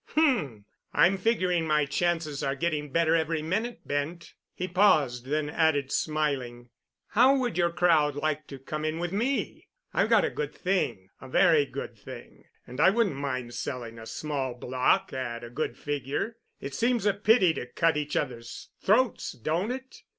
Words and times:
"H—m! 0.17 0.65
I'm 0.93 1.15
figuring 1.19 1.67
my 1.67 1.85
chances 1.85 2.41
are 2.41 2.55
getting 2.55 2.91
better 2.91 3.13
every 3.15 3.43
minute, 3.43 3.81
Bent." 3.87 4.33
He 4.55 4.67
paused 4.67 5.25
and 5.25 5.33
then 5.49 5.49
added, 5.51 5.91
smiling, 5.91 6.71
"How 7.09 7.37
would 7.37 7.55
your 7.55 7.69
crowd 7.69 8.15
like 8.15 8.47
to 8.47 8.57
come 8.57 8.83
in 8.83 8.97
with 8.97 9.11
me? 9.11 9.67
I've 9.93 10.09
got 10.09 10.25
a 10.25 10.31
good 10.31 10.55
thing—a 10.55 11.29
very 11.29 11.67
good 11.67 11.99
thing. 11.99 12.45
And 12.65 12.79
I 12.79 12.89
wouldn't 12.89 13.15
mind 13.15 13.53
selling 13.53 13.99
a 13.99 14.07
small 14.07 14.55
block 14.55 15.13
at 15.13 15.43
a 15.43 15.51
good 15.51 15.77
figure. 15.77 16.37
It 16.59 16.73
seems 16.73 17.05
a 17.05 17.13
pity 17.13 17.53
to 17.53 17.67
cut 17.67 17.95
each 17.95 18.15
other's 18.15 18.69
throats, 18.81 19.33
don't 19.33 19.69
it? 19.69 19.97